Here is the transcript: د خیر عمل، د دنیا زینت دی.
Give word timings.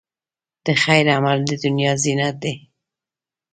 د 0.65 0.67
خیر 0.83 1.05
عمل، 1.15 1.37
د 1.49 1.51
دنیا 1.63 1.91
زینت 2.03 2.35
دی. 2.43 2.53